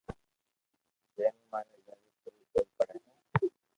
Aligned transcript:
جي 1.15 1.25
مو 1.35 1.43
ماري 1.51 1.77
گھر 1.85 1.97
ري 2.03 2.11
پوري 2.23 2.39
ڪوئي 2.51 2.67
پڙي 2.77 2.97
ھي 3.05 3.15